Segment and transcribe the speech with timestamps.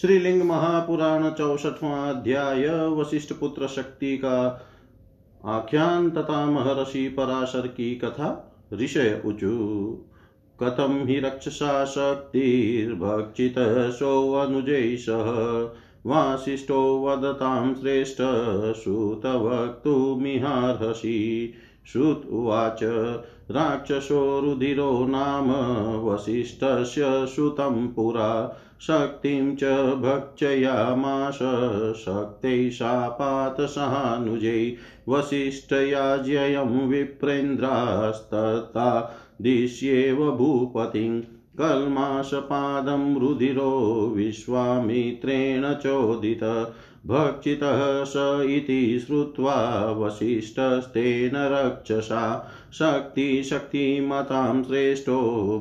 [0.00, 4.64] श्रीलिंग महापुराण चौसठवां अध्याय, वशिष्ठ पुत्र शक्ति का
[5.44, 9.98] आख्यान तथा महर्षि पराशर की कथा, ऋषय उचु।
[10.62, 15.70] कथम हि रक्षसा शक्तिर्भक्षित शक्तिर्भक्षितसोऽनुजैः सह,
[16.06, 18.16] वासिष्ठो वदतां श्रेष्ठ
[18.82, 21.54] श्रुतवक्तुमिहार्हसि
[21.92, 22.80] श्रुत उवाच।
[23.50, 25.50] राक्षसो रुधिरो नाम
[26.06, 31.38] वसिष्ठस्य श्रुतं पुरा। शक्तिं च भक्षयामाश
[31.98, 34.74] शक्त्यै शापातसहानुजै
[35.08, 41.22] वसिष्ठयाज्ययं विप्रेन्द्रास्तता दिश्येव भूपतिं।
[41.58, 46.72] कल्माषपादं रुधिरो विश्वामित्रेण चोदित।
[47.06, 48.12] भक्षितः स
[48.50, 55.20] इति श्रुत्वा वसिष्ठस्तेन रक्षसा शक्तिशक्तिमतां श्रेष्ठो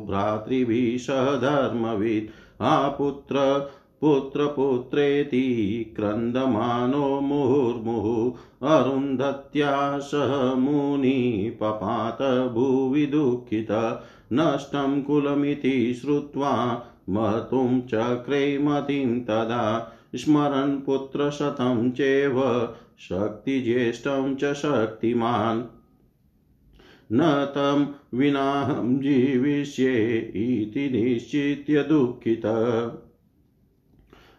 [0.09, 3.36] भ्रातृभिः सह धर्मवित् आपुत्र
[4.02, 5.45] पुत्रपुत्रेति
[5.95, 8.31] क्रन्दमानो मुहुर्मुहुः।
[8.67, 12.22] अरुन्धत्या सह मुनिपपात
[12.53, 14.02] भुवि दुःखित।
[14.34, 16.52] नष्टं कुलमिति श्रुत्वा
[17.09, 22.67] मर्तुं चक्रे मतिं तदा स्मरन् पुत्रशतं चेव
[22.99, 25.63] शक्तिज्येष्ठं च शक्तिमान्।
[27.11, 32.45] न तं विनाहं जीविष्ये इति निश्चित्य दुःखित।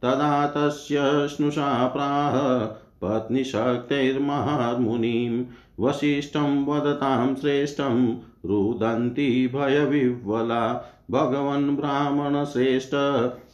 [0.02, 2.66] तदा तस्य स्नुषा प्राह
[3.02, 5.46] पत्नीशक्तिर्महामुनिं
[5.80, 12.96] वसिष्ठं वदतां श्रेष्ठं रुदन्ती भयविह्वला। भगवन् ब्राह्मणश्रेष्ठ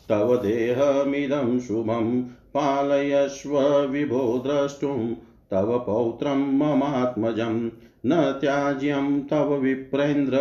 [0.09, 5.16] तव देहमिदं शुभं पालयस्व विभो द्रष्टुं।
[5.52, 7.69] तव पौत्रं ममात्मजं,
[8.06, 10.38] न त्याज्यं तव विप्रेन्द्र।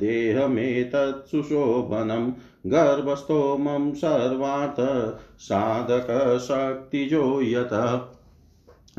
[0.00, 2.32] देहमेतत् सुशोभनं
[2.66, 8.08] गर्भस्थोमं सर्वार्थ, साधकशक्तिजो यत।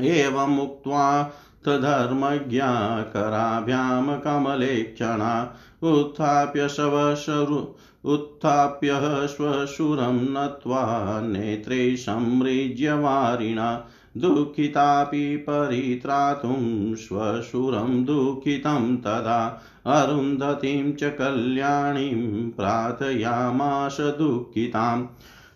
[0.00, 1.32] एवमुक्त्वा
[1.66, 7.66] तधर्मज्ञा कराभ्यां कमलेक्षणा। उत्थाप्य शवशरु
[8.12, 8.88] उत्थाप्य
[9.26, 13.86] श्वशुरं नत्वा नेत्रे संमृज्य वारिणा।
[14.16, 25.06] दुःखितापि परित्रातुं श्वशुरं दुःखितं तदा। अरुन्धतीं च कल्याणीं प्रार्थयामाश दुःखिताम्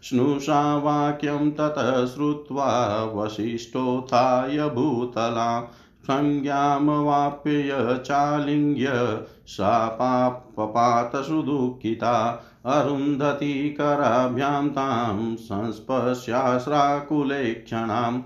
[0.03, 5.73] स्नुषा वाक्यं ततः श्रुत्वा वसिष्ठोत्थाय भूतला
[6.11, 18.23] संज्ञामवाप्य चालिङ्ग्य सा पापपात सुदुःखिता। अरुन्धती कराभ्यां तां संस्पश्यास्राकुले क्षणाम्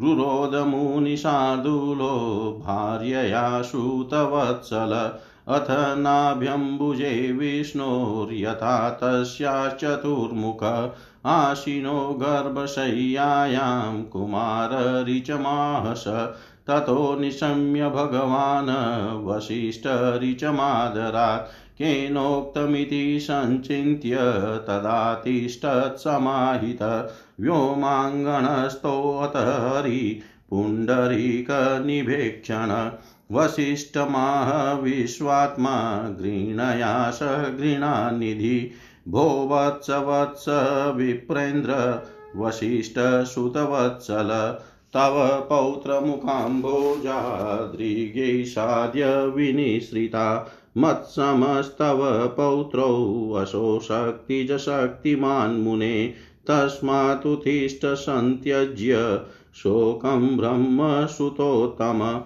[0.00, 2.12] रुरोदमुनिशार्दूलो
[2.66, 5.12] भार्यया श्रुतवत्सल।
[5.48, 10.92] अथ नाभ्यम्बुजे विष्णोर्यथा तस्याश्चतुर्मुख
[11.26, 16.04] आशिनो गर्भशय्यायां कुमाररिचमाहस।
[16.68, 18.70] ततो निशम्य भगवान्
[19.26, 20.24] वसिष्ठरिचमादरात्
[21.78, 24.16] केनोक्तमिति सञ्चिन्त्य
[24.68, 25.52] तदातिष्ठत्समाहित
[27.40, 30.00] व्योमाङ्गणस्थोऽत हरि
[30.50, 31.40] पुण्डरीकनिभेक्षण
[33.32, 34.50] वसिष्ठमाह
[34.82, 35.76] विश्वात्मा
[36.20, 37.20] गृह्णया स
[37.58, 38.58] गृणानिधि
[39.08, 40.44] भो वत्स वत्स
[40.96, 41.76] विप्रेन्द्र
[42.36, 44.30] वसिष्ठसुतवत्सल
[44.96, 56.14] तव पौत्रमुखाम्भोजाद्रिगै साद्य विनिश्रिता मत्समस्तव पौत्रौ वशोशक्तिजशक्तिमान् मुने
[56.46, 59.20] तस्मात्तिष्ठ सन्त्यज्य
[59.54, 62.20] शोकं ब्रह्मसुतोत्तम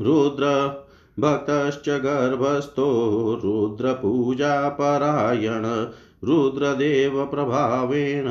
[0.00, 0.76] रुद्र
[1.20, 5.86] भक्तश्च गर्भस्थो रुद्रपूजापरायण।
[6.24, 8.24] रुद्रदेवप्रभावेण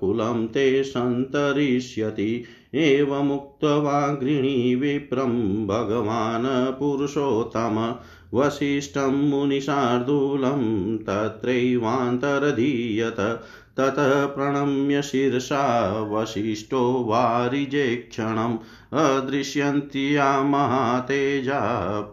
[0.00, 7.94] कुलं ते सन्तरिष्यति। एवमुक्त्वा गृणी विप्रं भगवान् पुरुषोत्तम
[8.34, 13.40] वसिष्ठं मुनिशार्दूलं तत्रैवान्तरधीयत
[13.80, 21.60] ततः प्रणम्य शिरसा वसिष्ठो वारिजेक्षणम् अदृश्यन्ति या महातेजा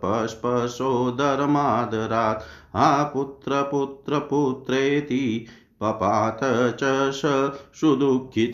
[0.05, 2.43] पस्पशोदरमादरात्
[2.75, 5.45] हा पुत्रपुत्रपुत्रेति
[5.81, 6.39] पपात
[6.79, 7.51] च स
[7.81, 8.53] सुदुःखित।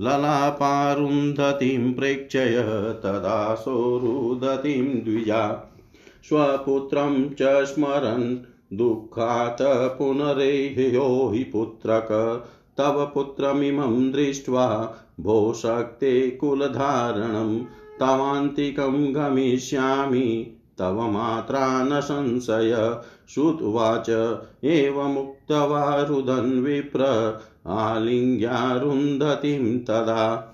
[0.00, 2.54] ललापारुन्धतीं प्रेक्षय
[3.02, 5.72] तदा सोरुदतीं द्विजा।
[6.28, 8.36] स्वपुत्रं च स्मरन्
[8.76, 12.08] दुःखात् पुनरेह्यो हि पुत्रक।
[12.78, 17.58] तव पुत्रमिमं दृष्ट्वा भो शक्ते कुलधारणं।
[18.00, 23.00] तवान्तिकं गमिष्यामि, तव मात्रा न संशय।
[23.34, 27.04] श्रुत्वाच। एवमुक्त्वा रुदन् विप्र
[27.66, 30.52] आलिङ्ग्यारुन्धतीं तदा।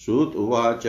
[0.00, 0.86] श्रुत उवाच।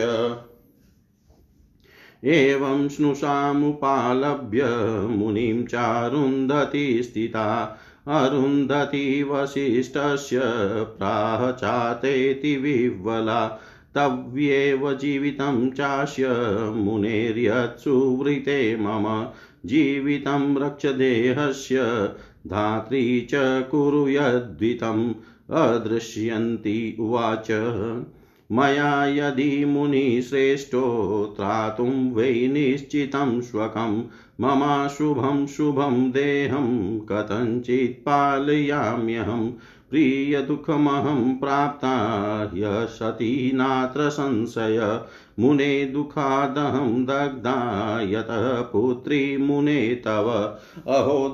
[2.24, 4.64] एवं स्नुषामुपालभ्य
[5.08, 7.78] मुनिं चारुन्धति स्थिता,
[8.08, 10.40] अरुन्धति वसिष्ठस्य
[10.98, 13.60] प्राह चातेति विह्वला।
[13.98, 16.28] तव्येव जीवितं चास्य
[16.76, 19.26] मुनेर्यत्सुवृते मम
[19.66, 22.08] जीवितं रक्षदेहस्य
[22.46, 23.30] धात्री च
[23.70, 25.14] कुरु यद्वितम्
[25.50, 27.46] अदृश्यन्ति उवाच।
[28.52, 34.04] मया यदि मुनिश्रेष्ठो त्रातुं वै निश्चितं स्वकं
[34.40, 39.52] ममाशुभं शुभं देहं कथञ्चित् पालयाम्यहम्।
[39.90, 41.92] प्रियदुःखमहं प्राप्ता
[42.54, 45.00] ह्यसती नात्र संशय।
[45.38, 50.58] मुने दुःखादहं दग्धा यतः पुत्री मुने तव।
[50.88, 51.24] अहो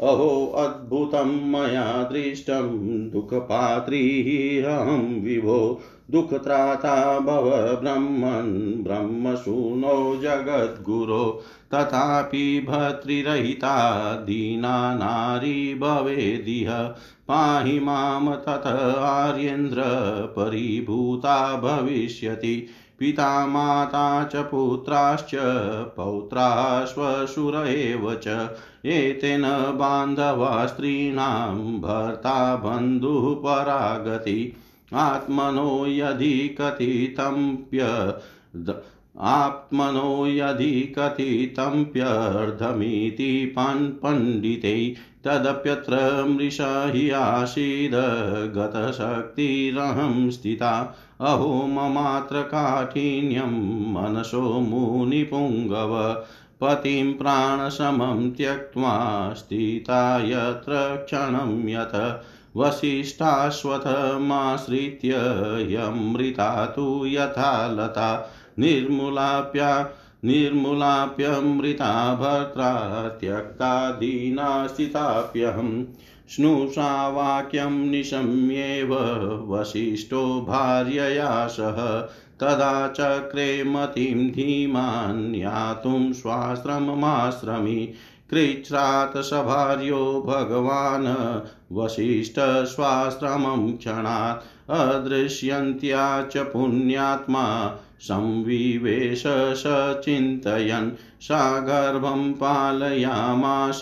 [0.00, 2.68] अहो अद्भुतं मया दृष्टं
[3.10, 5.80] दुःखपात्री अहं विभो।
[6.10, 11.42] दुःखत्राता भव ब्रह्मन् ब्रह्मसूनो जगद्गुरो।
[11.74, 16.78] तथापि भर्तृरहिता दीना नारी भवेदिह।
[17.28, 19.82] पाहि माँ तत आर्येन्द्र
[20.38, 22.66] परिभूता भविष्यति।
[22.98, 25.30] पिता माता च, पुत्राश्च
[25.96, 28.50] पौत्राश्वशुर एव च।
[28.86, 34.52] एतेन बान्धवा स्त्रीणां भर्ता बन्धुः परागति
[34.94, 38.14] आत्मनो यदि कथितम्प्य
[39.20, 44.94] आत्मनो यदि कथितम्प्यर्धमिति पण्डिते,
[45.24, 47.92] तदप्यत्र मृषा हि आसीद
[48.56, 56.24] गतशक्तिरहं स्थिता। अहो ममात्र काठिन्यं मनसो मुनिपुङ्गव,
[56.60, 62.24] पतिं प्राणसमं त्यक्त्वा स्थिता यत्र क्षणं यत्
[62.56, 65.14] वसिष्ठाश्वथमाश्रित्य
[65.74, 69.90] यमृता तु यथा लता, निर्मूलाप्या
[70.24, 75.84] निर्मूलाप्यमृता भर्त्रा, त्यक्ता दीना स्थिताप्यहम्।
[76.28, 78.94] स्नुषा वाक्यं निशम्येव
[79.52, 82.08] वसिष्ठो भार्यया सह।
[82.40, 87.92] तदा चक्रे मतिं धीमान् यातुं स्वाश्रममाश्रमि
[88.30, 91.40] कृच्छ्रात् सभार्यो भगवान्
[91.72, 99.22] वसिष्ठस्वाश्रमं क्षणात् अदृश्यन्त्या च पुण्यात्मा संविवेश
[99.56, 100.90] स चिन्तयन्।
[101.20, 103.80] सा गर्भं पालयामास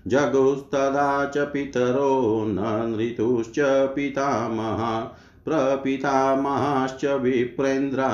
[0.06, 2.58] जगुस्तदा च पितरो न
[2.96, 3.56] नृतुश्च
[3.96, 5.00] पितामहा।
[5.44, 8.10] प्रपितामहाश्च विप्रेन्द्रा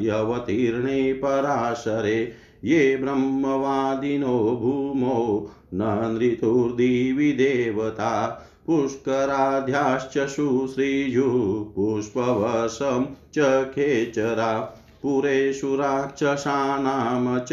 [0.00, 2.32] यवतीर्णे पराशरे।
[2.64, 14.60] ये ब्रह्मवादिनो भूमो न नृतुर्दिवि देवता। पुष्कराध्याश्च शुश्रीजुः पुष्पवशं च खेचरा
[15.02, 17.52] पुरेषु राक्षसानां च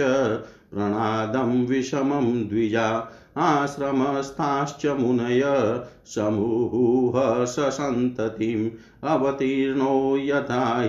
[0.73, 5.41] प्रणादं विषमं द्विजा। आश्रमस्थाश्च मुनय
[6.05, 8.69] समूह ससन्ततिम्
[9.09, 10.83] अवतीर्णो यथा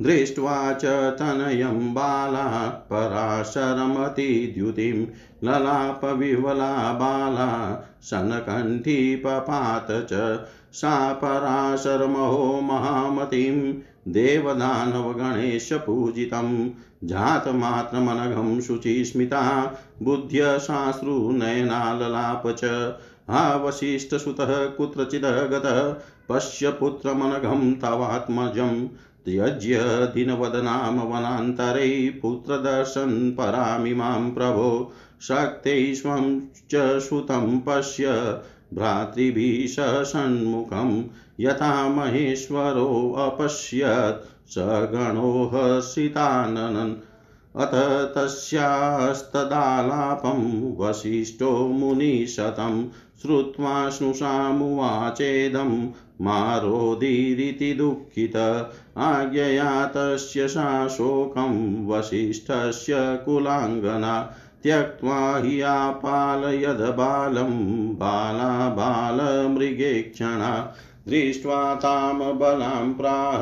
[0.00, 0.84] दृष्ट्वा च
[1.18, 5.06] तनयं बाला पराशरमतिद्युतिं
[5.44, 13.72] ललापविवला बाला शनकण्ठी पपात च सा पराशरमहो महामतिं
[14.12, 16.68] देवदानवगणेशपूजितं
[17.04, 22.94] जातमात्रमनघं शुचिस्मिता बुद्ध्यशाश्रुनयनाललाप च
[23.64, 24.66] वसिष्ठसुतः
[25.46, 25.94] गतः
[26.28, 28.88] पश्य पुत्रमनघं तवात्मजम्
[29.24, 29.80] त्यज्य
[30.14, 38.40] दिनवदनां वनान्तरे पुत्रदर्शन् परामिमां प्रभो शक्ते स्वं च सुतं पश्य
[38.74, 41.04] भ्रातृभिः सन्मुखं
[41.40, 46.94] यथा महेश्वरोऽपश्यत् स गणो हर्षिताननन्।
[47.56, 52.88] अथ तस्यास्तदालापं वसिष्ठो मुनिशतं
[53.22, 55.88] श्रुत्वा स्नुषामुवाचेदं
[56.20, 70.74] मारोदीरिति दुःखित आज्ञया तस्य सा शोकं वसिष्ठस्य कुलाङ्गना त्यक्त्वा हि आपालयद्बालं बाला बालमृगेक्षणा
[71.08, 73.38] दृष्ट्वा तां बलां प्राह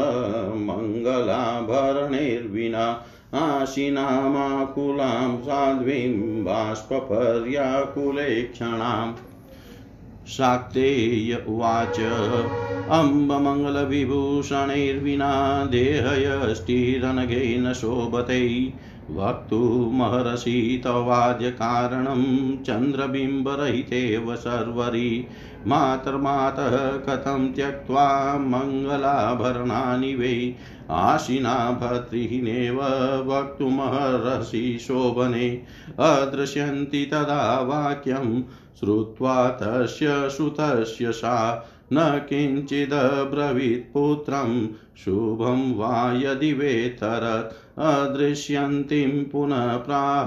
[0.66, 3.04] मङ्गलाभरणैर्विना
[3.34, 9.27] आशिनामाकुलां साध्वीं बाष्पपर्याकुलेक्षणाम्
[10.28, 12.00] शाक्तेय उवाच।
[12.88, 18.72] अम्बमङ्गलविभूषणैर्विना देहयष्टिरनघेन शोभते।
[19.10, 25.26] वक्तुमहर्षि तवाद्यकारणं चन्द्रबिम्बरहितेव सर्वरि।
[25.66, 30.54] मातर्मातः कथं त्यक्त्वा मङ्गलाभरणानि वै।
[30.90, 32.76] आशिना भर्तृहीनेव
[33.32, 35.62] वक्तुमहर्षि शोभने
[35.98, 38.42] अदृश्यन्ति तदा वाक्यं
[38.80, 44.66] श्रुत्वा तस्य श्रुतस्य सा न किञ्चिदब्रवीत् पुत्रं।
[44.96, 50.26] शुभं वा यदि वेतरत्, अदृश्यन्तीं पुनः प्राह।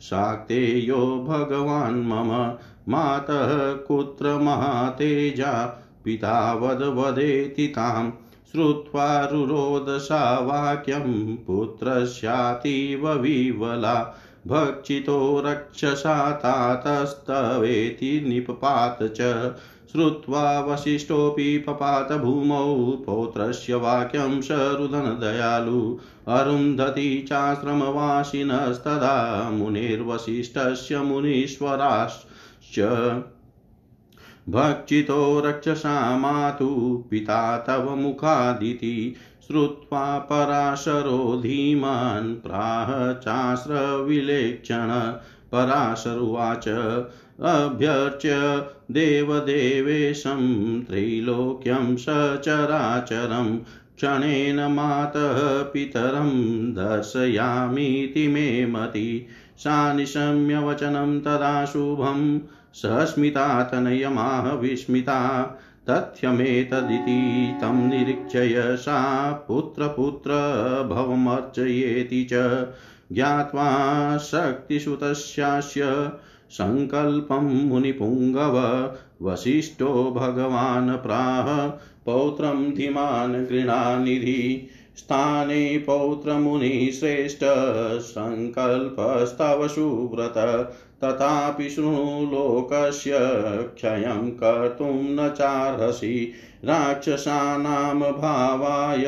[0.00, 2.54] शाक्तेयो भगवान् मम
[2.88, 5.82] मातः, कुत्र महातेजा?
[6.04, 8.12] पिता वदवदेति ताम्।
[8.52, 19.54] श्रुत्वा रुरोदशा वाक्यं, पुत्रस्यातीव विवला। भक्षितो रक्षसा तातस्तवेति निपपात च।
[19.92, 25.98] श्रुत्वा वसिष्ठोऽपि पपात भूमौ पौत्रस्य वाक्यं सरुदनदयालु
[26.28, 32.80] अरुन्धती चाश्रमवासिनस्तदा मुनिर्वसिष्ठस्य मुनीश्वराश्च।
[34.48, 39.14] भक्षितो रक्षसा मातु पिता तव मुखादिति।
[39.46, 44.88] श्रुत्वा पराशरो धीमान् प्राह चास्रविलेक्षण
[45.52, 46.68] पराशरुवाच
[47.42, 48.32] अभ्यर्च्य
[48.90, 53.58] देवदेवेशं त्रैलोक्यं सचराचरं
[53.96, 56.30] क्षणेन मातः पितरं
[56.72, 59.26] दर्शयामीति मे मति।
[59.58, 62.38] सा निशम्य वचनं तदा शुभं।
[62.74, 65.44] सस्मिता तनयमाह विस्मिता।
[65.90, 68.98] तथ्यमेतदिति तं निरीक्षय सा
[69.48, 70.32] पुत्रपुत्र
[70.90, 72.42] भवमर्चयेति च
[73.12, 73.66] ज्ञात्वा
[74.18, 75.88] शक्तिसुतस्यास्य
[76.50, 78.56] सङ्कल्पं मुनिपुङ्गव
[79.22, 81.68] वसिष्ठो भगवान् प्राह
[82.06, 84.40] पौत्रं धीमान् गृणानिधि
[84.98, 87.40] स्थाने पौत्रमुनिश्रेष्ठ
[88.08, 90.34] सङ्कल्पस्तव सुव्रत
[91.02, 93.12] तथापि शृणु लोकस्य
[93.76, 96.32] क्षयं कर्तुं न चार्हसि
[96.64, 99.04] राक्षसानां भावाय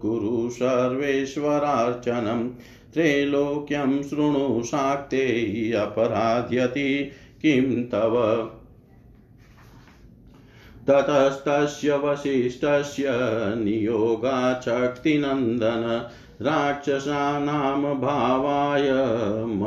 [0.00, 2.50] कुरु सर्वेश्वरार्चनम्
[2.94, 7.10] त्रैलोक्यं शृणु शाक्ते अपराध्यति
[7.42, 8.48] किं तव?
[10.88, 13.04] ततस्तस्य वसिष्ठस्य
[13.64, 16.08] नियोगाच्छक्तिनन्दन
[16.42, 18.88] राक्षसानां भावाय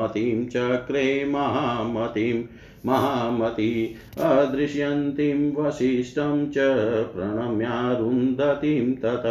[0.04, 2.44] मतिं चक्रे महामतिं
[2.86, 3.74] महामती
[4.22, 6.58] अदृश्यन्तीं वसिष्ठं च
[7.16, 9.26] प्रणम्यारुन्धतीं तत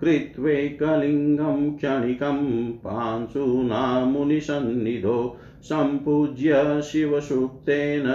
[0.00, 2.38] कृत्वैकलिङ्गं क्षणिकं
[2.84, 5.18] पांशुना मुनिसन्निधो
[5.64, 8.10] सम्पूज्य शिवसूक्तेन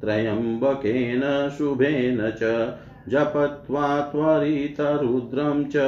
[0.00, 1.22] त्र्यम्बकेन
[1.58, 2.52] शुभेन च
[3.08, 5.84] जपत्वा त्वरितरुद्रं च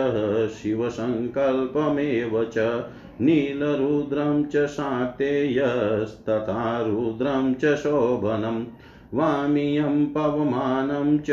[0.56, 2.66] शिवसङ्कल्पमेव च
[3.20, 8.64] नीलरुद्रं च शाक्तेयस्तथा रुद्रं च शोभनम्
[9.14, 11.30] वामियं पवमानं च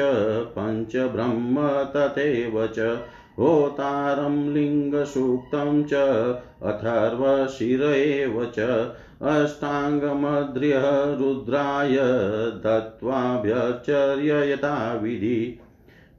[0.58, 3.00] पञ्चब्रह्म तथैव च,
[3.40, 5.94] होतारं लिङ्गसूक्तं च
[6.64, 8.60] अथर्वशिर एव च
[9.22, 11.98] अष्टाङ्गमद्र्यः रुद्राय
[12.66, 14.56] दत्त्वाभ्यचर्य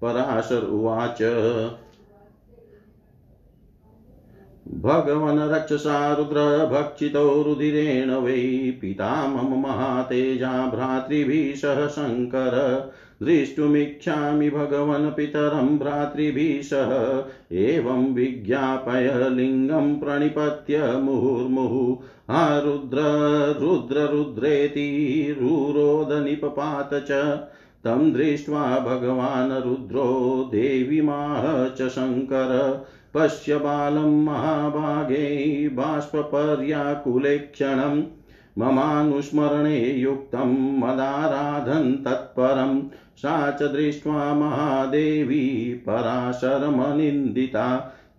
[0.02, 1.22] पराशर उवाच
[4.74, 12.84] भगवन् रक्षसा रुद्रभक्षितो रुधिरेण वै पिता मम महातेजा भ्रातृभिः सह शङ्कर।
[13.22, 17.24] द्रष्टुमिच्छामि भगवन् पितरं भ्रातृभिः सह।
[17.56, 21.96] एवं विज्ञापय लिङ्गं प्रणिपत्य मुहुर्मुहुः।
[22.34, 22.96] हा रुद्र
[23.60, 27.10] रुद्र रुद्रेति रुरोदनिपपात च।
[27.84, 32.82] तं दृष्ट्वा भगवान् रुद्रो देवीमाह च शङ्कर।
[33.18, 38.02] पश्य बालं महाभागे बाष्पर्याकुले क्षणम्
[38.58, 42.80] ममानुस्मरणे युक्तं मदाराधन् तत्परं
[43.22, 45.42] सा च दृष्ट्वा महादेवी
[45.86, 47.66] पराशरमनिन्दिता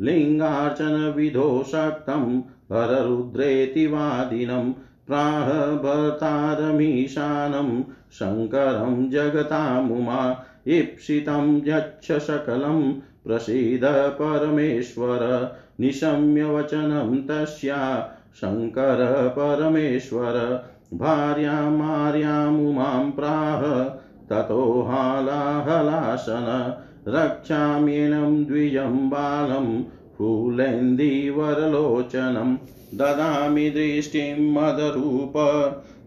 [0.00, 2.24] लिङ्गार्चनविधो शक्तं
[2.72, 4.72] हररुद्रेति वादिनं
[5.08, 5.48] प्राह
[5.84, 7.68] भर्तारमीशानं
[8.14, 23.94] शङ्करं जगतामुमा ईप्सितं यच्छ सकलं प्रसीद परमेश्वर। निशम्य वचनं तस्या शङ्कर परमेश्वर। भार्यामार्यामुमां प्राह,
[24.30, 26.76] ततो हालाहलासन।
[27.08, 29.84] रक्षाम्येनं द्विजं बालं,
[30.18, 32.56] फूलेन्दीवरलोचनं।
[32.98, 35.32] ददामि दृष्टिं मदरूप।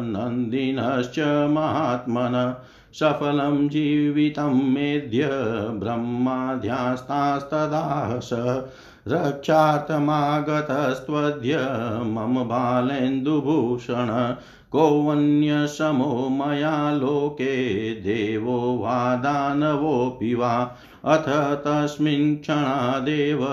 [0.00, 2.54] नन्दिनश्च महात्मन
[2.92, 5.28] सफलं जीवितं मेद्य
[5.72, 8.62] ब्रह्माध्यास्तास्तदाह स
[9.08, 11.58] रक्षार्थमागतस्त्वद्य
[12.04, 14.34] मम बालेन्दुभूषण
[14.76, 23.46] कोऽन्यसमो मया लोके देवो वा दानवोऽपि वा अथ तस्मिन् क्षणादेव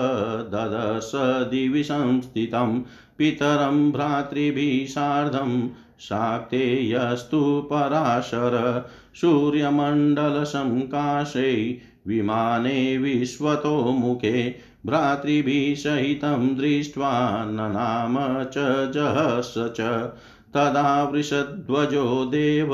[0.52, 1.12] ददश
[1.50, 2.82] दिवि संस्थितं
[3.18, 14.54] पितरं भ्रातृभिः सार्धं शाक्तेयस्तु पराशर। सूर्यमण्डलसङ्काशे विमाने विश्वतो मुखे।
[14.86, 20.12] भ्रातृभिः सहितं दृष्ट्वा ननाम च जहस च।
[20.54, 22.70] तदा वृषध्वजो देव,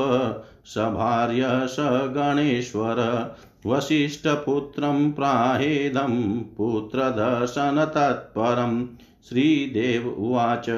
[0.64, 3.36] सभार्य स गणेश्वर,
[3.66, 8.86] वसिष्ठपुत्रं प्राहेदं, पुत्रदर्शनतत्परं,
[9.28, 10.70] श्रीदेव उवाच।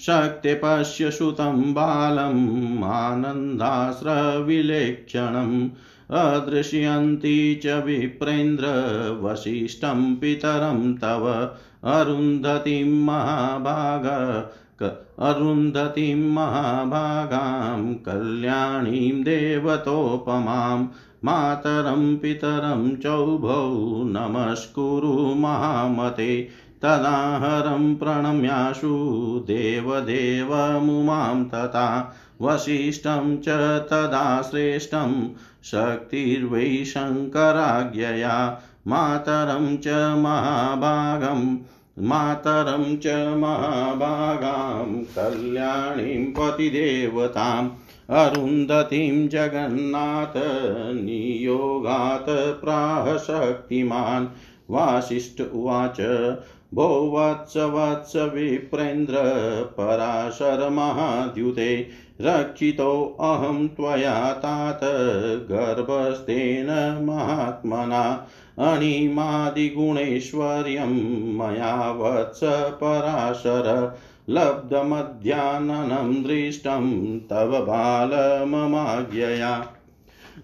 [0.00, 5.68] शक्ते पश्य सुतं बालम् आनन्दास्रविलेक्षणम्
[6.10, 8.64] अदृश्यन्ति च विप्रेन्द्र
[10.14, 11.50] पितरं तव,
[11.84, 14.04] अरुन्धतीं महाभाग
[14.82, 20.84] अरुन्धतीं महाभागां, कल्याणीं देवतोपमां,
[21.24, 23.70] मातरं पितरं चौभौ
[24.06, 26.48] नमस्कुरु महामते,
[26.82, 28.94] तदाहरं प्रणम्याशु
[29.46, 33.48] देवदेवमुमां तथा वसिष्ठं च
[33.90, 35.28] तदा श्रेष्ठं
[35.64, 41.56] शक्तिर्वै शङ्कराज्ञया, मातरं च महाभागं
[41.98, 47.68] मातरं च महाभागां, कल्याणीं पतिदेवतां
[48.16, 50.32] अरुन्धतीं जगन्नाथ,
[50.94, 54.26] नियोगात् प्राह शक्तिमान्
[54.70, 56.00] वासिष्ठ उवाच
[56.74, 59.14] भो वत्स वत्स विप्रेन्द्र
[59.78, 61.88] पराशरमहाद्युते
[62.20, 64.80] रक्षितोऽहं त्वया तात,
[65.52, 73.96] गर्भस्तेन महात्मना। अणिमादिगुणैश्वर्यं मया वत्स पराशर
[74.30, 79.66] लब्धमध्याननं दृष्टं तव बालममाज्ञया।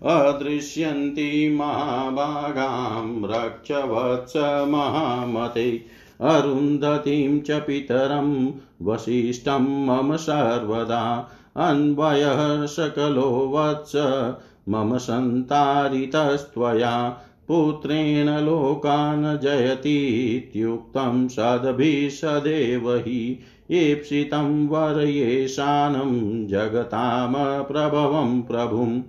[0.06, 5.84] अदृश्यन्ति महाभागां रक्षवत्स महामते,
[6.20, 14.32] अरुन्धतीं च पितरं वसिष्ठं मम सर्वदा। अन्वयः सकलो वत्स
[14.68, 17.18] मम सन्तारितस्त्वया
[17.50, 23.38] पुत्रेण लोकान् जयतीत्युक्तं सदभिषदेव हि
[23.70, 29.02] ईप्सितं वरयेशानं जगतां प्रभवं प्रभुं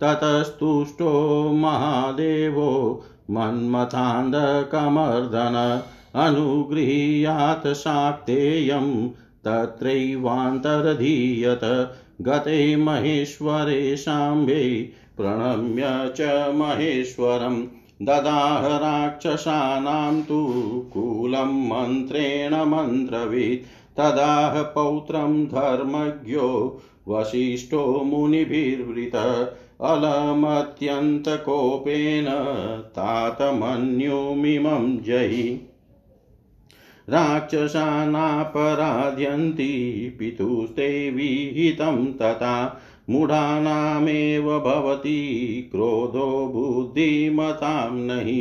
[0.03, 5.83] ततस्तुष्टो महादेवो मन्मथान्धकमर्दन
[6.15, 9.09] अनुगृह्यात् शाक्तेयं
[9.47, 17.67] तत्रैवान्तरधीयत। गते महेश्वरे शाम्भे, प्रणम्य च महेश्वरं
[18.03, 20.53] ददाह राक्षसानां तु
[20.95, 32.27] कूलं मन्त्रेण मन्त्रवित्। तदाह पौत्रं धर्मज्ञो वसिष्ठो मुनिभिर्वृत। अलमत्यन्तकोपेन
[32.85, 35.73] तातमन्युमिमं जयि
[37.11, 38.17] राक्षसानापराध्यन्ति
[40.19, 42.55] पितुस्ते विहितं तथा
[43.11, 45.19] मूढानामेव भवति
[45.73, 48.41] क्रोधो बुद्धिमतां नहि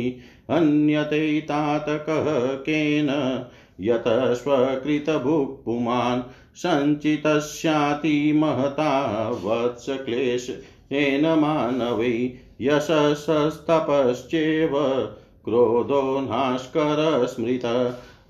[0.50, 2.26] अन्यते तातकः
[2.60, 3.10] केन
[3.80, 4.04] यत
[4.42, 6.22] स्वकृतभुक्पुमान्
[6.56, 8.90] सञ्चितस्याति महता
[9.44, 12.12] वत्सक्लेशेन मानवै
[12.60, 13.46] यशस्तपश्चेव
[15.44, 17.66] क्रोधो नास्कर स्मृत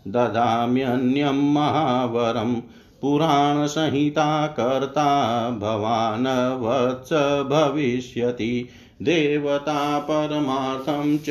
[0.07, 2.55] ददाम्यन्यं महावरम्
[3.01, 7.13] पुराणसंहिता कर्ता भवान् वत्स
[7.49, 8.69] भविष्यति।
[9.01, 11.29] देवता परमार्थं च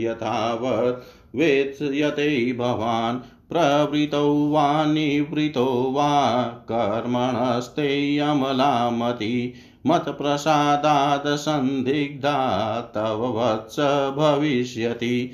[0.00, 9.54] यथावत् वेत्स्यते भवान्, प्रवृतौ वा निवृतो वा कर्मणस्ते अमलामति
[9.86, 11.26] मत्प्रसादात्
[12.94, 13.80] तव वत्स
[14.16, 15.30] भविष्यति।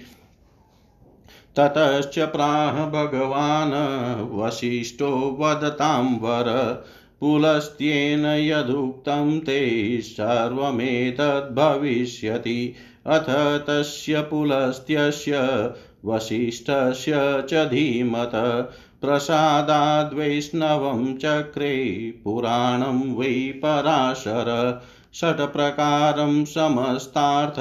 [1.56, 3.72] ततश्च प्राह भगवान्,
[4.38, 6.44] वसिष्ठो वदतां वर
[7.20, 12.74] पुलस्त्येन यदुक्तं ते सर्वमेतद्भविष्यति।
[13.06, 15.70] अथ तस्य पुलस्त्यस्य
[16.04, 24.80] वसिष्ठस्य च धीमत। प्रसादाद्वैष्णवं चक्रे पुराणं वै पराशर।
[25.14, 27.59] षट्प्रकारं समस्तार्थ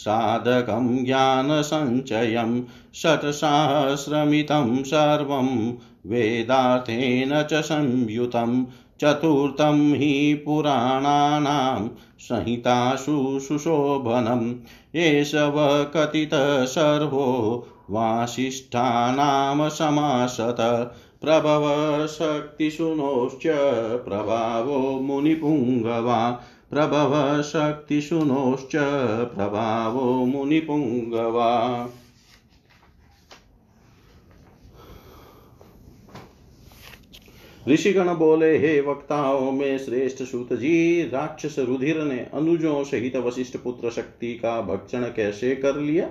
[0.00, 2.62] साधकं ज्ञानसञ्चयं
[2.94, 5.74] षट्सहस्रमितं सर्वं
[6.06, 8.66] वेदार्थेन च संयुतं।
[9.00, 14.54] चतुर्थं हि पुराणानां संहितासु सुशोभनम्
[14.96, 23.42] एष कथितः सर्वो वासिष्ठानां समासत। प्रभवशक्तिशुनोश्च
[24.08, 28.70] प्रभावो मुनिपुङ्गवा। प्रभवशक्तिशुनोश्च
[29.34, 31.90] प्रभावो मुनिपुङ्गवा।
[37.68, 43.90] ऋषिगण बोले, हे वक्ताओं, में श्रेष्ठ सूत जी राक्षस रुधिर ने अनुजों सहित वशिष्ठ पुत्र
[43.90, 46.10] शक्ति का भक्षण कैसे कर लिया?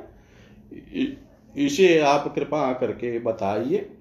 [1.57, 3.91] इसे आप कृपा करके बताइए।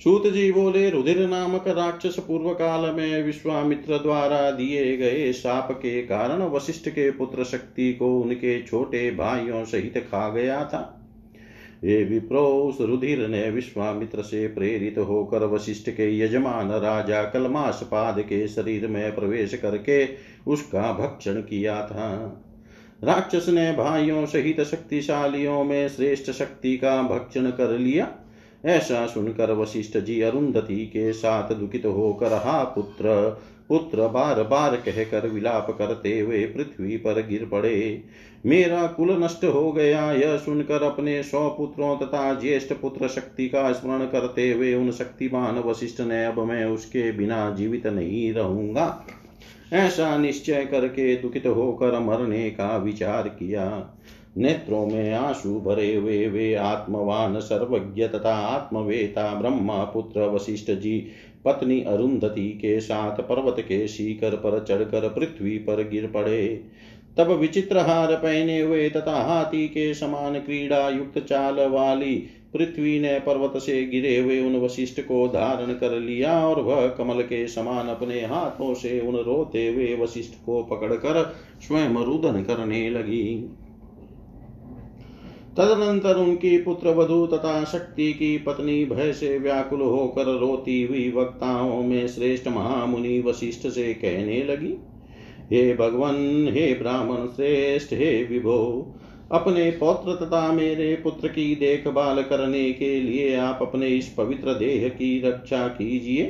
[0.00, 6.02] सूत जी बोले रुधिर नामक राक्षस पूर्व काल में विश्वामित्र द्वारा दिए गए शाप के
[6.02, 10.80] कारण वशिष्ठ के पुत्र शक्ति को उनके छोटे भाइयों सहित खा गया था।
[11.84, 18.20] ये विप्रो उस रुधिर ने विश्वामित्र से प्रेरित होकर वशिष्ठ के यजमान राजा कलमास पाद
[18.20, 20.04] के शरीर में प्रवेश करके
[20.46, 22.10] उसका भक्षण किया था।
[23.04, 28.10] राक्षस ने भाइयों सहित शक्तिशालियों में श्रेष्ठ शक्ति का भक्षण कर लिया।
[28.64, 35.26] ऐसा सुनकर वशिष्ठ जी अरुंधति के साथ दुखित होकर, हा पुत्र पुत्र बार बार कहकर
[35.26, 38.02] विलाप करते हुए पृथ्वी पर गिर पड़े।
[38.46, 43.72] मेरा कुल नष्ट हो गया। यह सुनकर अपने सौ पुत्रों तथा ज्येष्ठ पुत्र शक्ति का
[43.72, 49.06] स्मरण करते हुए उन शक्तिमान वशिष्ठ ने, अब मैं उसके बिना जीवित नहीं रहूँगा।
[49.72, 53.64] ऐसा निश्चय करके दुखित होकर मरने का विचार किया।
[54.36, 60.98] नेत्रों में आँसू भरे हुए वे आत्मवान सर्वज्ञ तथा आत्मवेता ब्रह्मा पुत्र वशिष्ठ जी।
[61.44, 66.64] पत्नी अरुंधति के साथ पर्वत के शिखर पर चढ़कर पृथ्वी पर गिर पड़े।
[67.18, 72.14] तब विचित्र हार पहने हुए तथा हाथी के समान क्रीड़ा युक्त चाल वाली
[72.54, 77.22] पृथ्वी ने पर्वत से गिरे हुए उन वशिष्ठ को धारण कर लिया और वह कमल
[77.22, 81.34] के समान अपने हाथों से उन रोते हुए वशिष्ठ को पकड़कर
[81.66, 83.50] स्वयं रुदन करने लगी।
[85.58, 91.82] तदनंतर उनकी पुत्र वधु तथा शक्ति की पत्नी भय से व्याकुल होकर रोती हुई वक्ताओं
[91.82, 94.74] में श्रेष्ठ महामुनि वशिष्ठ से कहने लगी,
[95.52, 98.94] हे भगवान, हे ब्राह्मण श्रेष्ठ, हे विभो,
[99.32, 104.88] अपने पौत्र तथा मेरे पुत्र की देखभाल करने के लिए आप अपने इस पवित्र देह
[104.88, 106.24] की रक्षा कीजिए।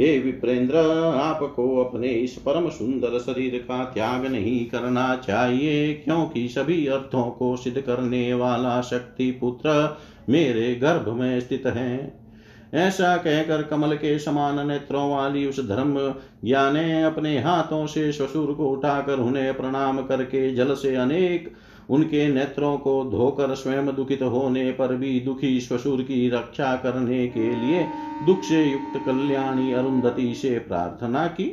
[0.00, 0.76] हे विप्रेंद्र,
[1.14, 7.56] आपको अपने इस परम सुंदर शरीर का त्याग नहीं करना चाहिए, क्योंकि सभी अर्थों को
[7.56, 9.96] सिद्ध करने वाला शक्ति पुत्र
[10.28, 12.18] मेरे गर्भ में स्थित है।
[12.74, 15.94] ऐसा कहकर कमल के समान नेत्रों वाली उस धर्म
[16.44, 21.52] ज्ञाने अपने हाथों से ससुर को उठाकर उन्हें प्रणाम करके जल से अनेक
[21.88, 27.50] उनके नेत्रों को धोकर स्वयं दुखित होने पर भी दुखी श्वशुर की रक्षा करने के
[27.56, 27.86] लिए
[28.26, 31.44] दुख से युक्त कल्याणी अरुंधति से प्रार्थना की।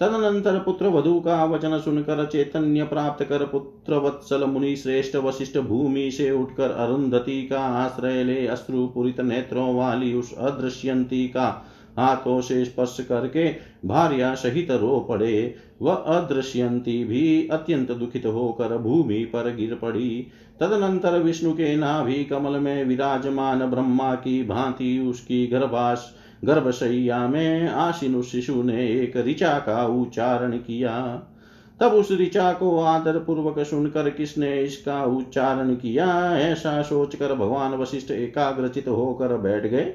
[0.00, 6.10] तदनंतर पुत्र वधु का वचन सुनकर चैतन्य प्राप्त कर पुत्र वत्सल मुनि श्रेष्ठ वशिष्ठ भूमि
[6.10, 11.48] से उठकर अरुंधति का आश्रय ले अश्रुपूरित नेत्रों वाली उस अदृश्यंती का
[11.98, 13.48] हाथों से स्पर्श करके
[13.84, 20.26] भार्या सहित रो पड़े वह अदृश्यंती भी अत्यंत दुखित होकर भूमि पर गिर पड़ी।
[20.60, 26.14] तदनंतर विष्णु के नाभि कमल में विराजमान ब्रह्मा की भांति उसकी गर्भाश
[26.44, 31.22] गर्भशैया में आशीनु शिशु ने एक ऋचा का उच्चारण किया।
[31.80, 36.38] तब उस ऋचा को आदर पूर्वक सुनकर किसने इसका उच्चारण किया?
[36.38, 39.94] ऐसा सोचकर भगवान वशिष्ठ एकाग्रचित होकर बैठ गए।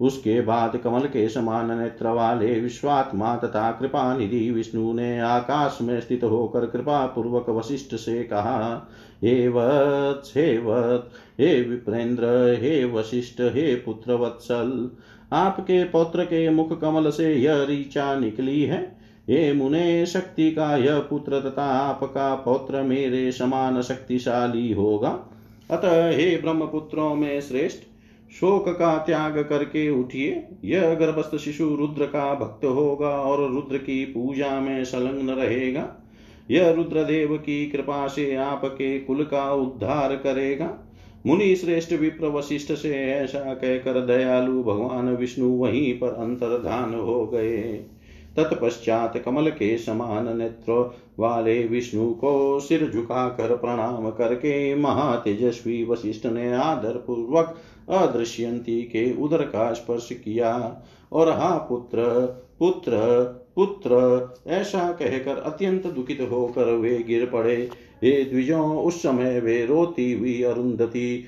[0.00, 6.00] उसके बाद कमल के समान नेत्र वाले विश्वात्मा तथा कृपा निधि विष्णु ने आकाश में
[6.00, 8.88] स्थित होकर कृपा पूर्वक वशिष्ठ से कहा,
[9.24, 12.24] हे वत्स, हे वत् हे विप्रेंद्र,
[12.60, 14.90] हे वशिष्ठ, हे पुत्र वत्सल,
[15.32, 18.82] आपके पौत्र के मुख कमल से यह ऋचा निकली है।
[19.28, 25.20] हे मुने, शक्ति का यह पुत्र तथा आपका पौत्र मेरे समान शक्तिशाली होगा।
[25.70, 27.89] अतः हे ब्रह्मपुत्रों में श्रेष्ठ
[28.30, 34.04] शोक का त्याग करके उठिए। यह गर्भस्थ शिशु रुद्र का भक्त होगा और रुद्र की
[34.04, 35.96] पूजा में संलग्न रहेगा।
[36.50, 40.78] यह रुद्रदेव की कृपा से आपके कुल का उद्धार करेगा।
[41.26, 47.84] मुनि श्रेष्ठ विप्र वशिष्ठ से ऐसा कहकर दयालु भगवान विष्णु वहीं पर अंतर्धान हो गए।
[48.36, 56.52] तत्पश्चात कमल के समान नेत्र, वाले विष्णु को सिर झुकाकर प्रणाम करके महातेजस्वी वशिष्ठ ने
[56.52, 57.56] आदर पूर्वक
[57.88, 62.00] अदृश्यंती के उदर का स्पर्श किया। और हा पुत्र
[62.58, 62.90] पुत्र
[63.56, 67.70] पुत्र, ऐसा कहकर अत्यंत दुखित होकर वे गिर पड़े।
[68.04, 71.24] हे द्विजों, उस समय वे रोती हुई अरुंधति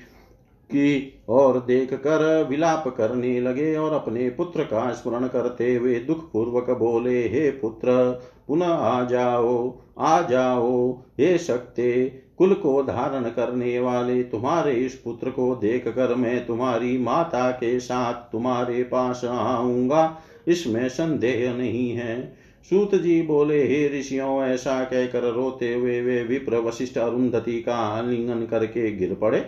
[0.75, 6.31] की और देख कर विलाप करने लगे और अपने पुत्र का स्मरण करते हुए दुख
[6.31, 8.11] पूर्वक बोले, हे पुत्र,
[8.47, 12.05] पुनः आ जाओ आ जाओ, हे शक्ते,
[12.37, 17.79] कुल को धारण करने वाले तुम्हारे इस पुत्र को देख कर मैं तुम्हारी माता के
[17.79, 22.21] साथ तुम्हारे पास आऊँगा, इसमें संदेह नहीं है।
[22.69, 28.45] सूत जी बोले, हे ऋषियों, ऐसा कहकर रोते हुए वे विप्र वशिष्ठ अरुंधति का आलिंगन
[28.45, 29.39] करके गिर पड़े।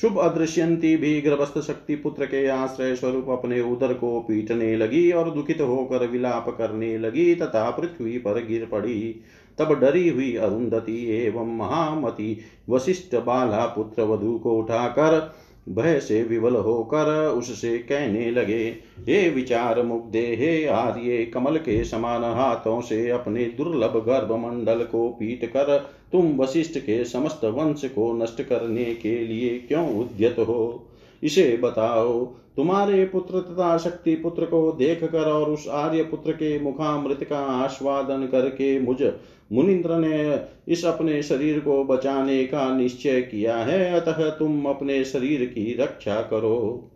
[0.00, 5.30] शुभ अदृश्यंती भी गर्भस्थ शक्ति पुत्र के आश्रय स्वरूप अपने उदर को पीटने लगी और
[5.30, 9.20] दुखित होकर विलाप करने लगी तथा पृथ्वी पर गिर पड़ी।
[9.58, 15.34] तब डरी हुई अरुंधति एवं महामति वशिष्ठ बाला पुत्र वधु को उठाकर
[15.68, 18.64] भय से विवल होकर उससे कहने लगे,
[19.00, 25.08] हे विचार मुग्धे हे आर्य कमल के समान हाथों से अपने दुर्लभ गर्भ मंडल को
[25.08, 25.78] पीट कर
[26.12, 30.88] तुम वशिष्ठ के समस्त वंश को नष्ट करने के लिए क्यों उद्यत हो?
[31.22, 32.24] इसे बताओ,
[32.56, 37.38] तुम्हारे पुत्र तथा शक्ति पुत्र को देख कर और उस आर्य पुत्र के मुखामृत का
[37.38, 39.02] आस्वादन करके मुझ
[39.52, 45.44] मुनिंद्र ने इस अपने शरीर को बचाने का निश्चय किया है, अतः तुम अपने शरीर
[45.44, 46.88] की रक्षा करो।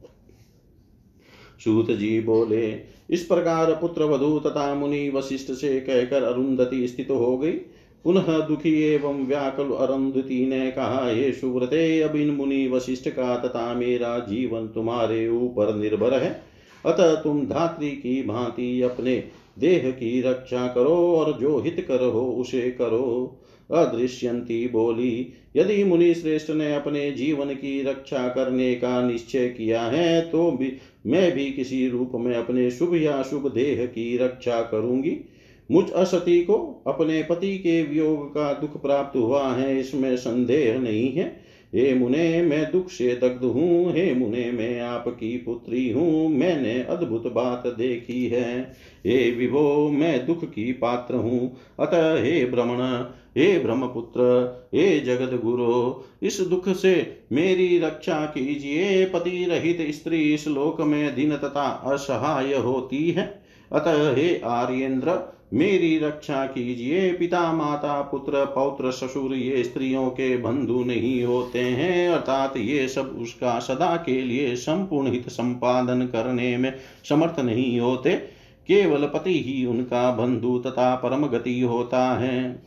[1.64, 2.78] सूत जी बोले,
[3.10, 7.52] इस प्रकार पुत्र वधु तथा मुनि वशिष्ठ से कहकर अरुंधति स्थित हो गई।
[8.04, 13.74] पुनः दुखी एवं व्याकुल अरुंधति ने कहा ये सुव्रते अब इन मुनि वशिष्ठ का तथा
[13.74, 16.30] मेरा जीवन तुम्हारे ऊपर निर्भर है।
[16.86, 19.16] अतः तुम धात्री की भांति अपने
[19.58, 23.40] देह की रक्षा करो और जो हित कर हो उसे करो।
[23.70, 30.20] अदृश्यंती बोली, यदि मुनि श्रेष्ठ ने अपने जीवन की रक्षा करने का निश्चय किया है
[30.22, 30.72] तो भी
[31.06, 35.16] मैं भी किसी रूप में अपने शुभ या शुभ देह की रक्षा करूँगी।
[35.70, 36.54] मुझ असती को
[36.86, 42.42] अपने पति के वियोग का दुख प्राप्त हुआ है, इसमें संदेह नहीं है। हे मुने,
[42.42, 48.26] मैं दुख से दग्ध हूँ। हे मुने, मैं आपकी पुत्री हूँ। मैंने अद्भुत बात देखी
[48.26, 48.72] है।
[49.06, 53.04] हे विभो, मैं दुख की पात्र हूँ। अतः हे भ्रमण
[53.36, 54.20] हे ब्रह्मपुत्र,
[54.74, 61.14] हे जगत गुरु इस दुख से मेरी रक्षा कीजिए। पति रहित स्त्री इस लोक में
[61.14, 68.90] दिन तथा असहाय होती है। अतः हे आर्येन्द्र मेरी रक्षा कीजिए पिता माता पुत्र, पौत्र,
[68.90, 74.56] ससुर, ये स्त्रियों के बंधु नहीं होते हैं। अर्थात ये सब उसका सदा के लिए
[74.56, 76.72] संपूर्ण हित संपादन करने में
[77.08, 78.14] समर्थ नहीं होते।
[78.68, 82.62] केवल पति ही उनका बंधु तथा परम गति होता है।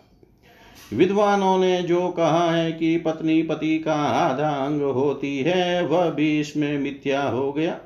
[0.94, 6.40] विद्वानों ने जो कहा है कि पत्नी पति का आधा अंग होती है, वह भी
[6.40, 7.80] इसमें मिथ्या हो गया।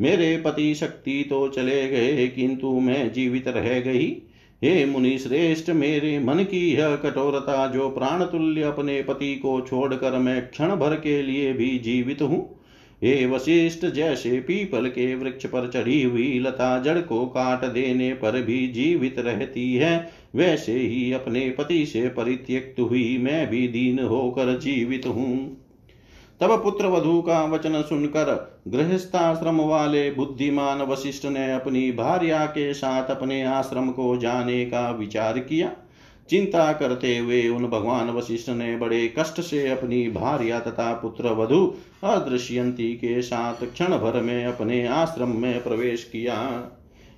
[0.00, 4.22] मेरे पति शक्ति तो चले गए, किंतु मैं जीवित रह गई।
[4.62, 10.18] हे मुनि श्रेष्ठ, मेरे मन की यह कठोरता जो प्राण तुल्य अपने पति को छोड़कर
[10.18, 12.40] मैं क्षण भर के लिए भी जीवित हूँ,
[13.02, 18.40] हे वशिष्ठ, जैसे पीपल के वृक्ष पर चढ़ी हुई लता जड़ को काट देने पर
[18.42, 24.58] भी जीवित रहती है, वैसे ही अपने पति से परित्यक्त हुई मैं भी दीन होकर
[24.58, 25.59] जीवित हूँ।
[26.40, 33.10] तब पुत्र वधु का वचन सुनकर गृहस्थाश्रम वाले बुद्धिमान वशिष्ठ ने अपनी भार्या के साथ
[33.10, 35.70] अपने आश्रम को जाने का विचार किया।
[36.30, 41.74] चिंता करते हुए उन भगवान वशिष्ठ ने बड़े कष्ट से अपनी भार्या तथा पुत्र वधु
[42.04, 46.36] अदृश्यंती के साथ क्षण भर में अपने आश्रम में प्रवेश किया।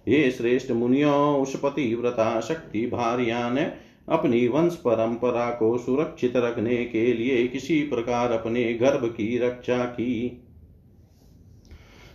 [0.08, 3.64] ये श्रेष्ठ मुनियों उस पतिव्रता शक्ति भार्या ने
[4.08, 10.42] अपनी वंश परंपरा को सुरक्षित रखने के लिए किसी प्रकार अपने गर्भ की रक्षा की।